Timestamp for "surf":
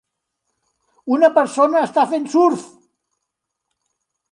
2.37-2.65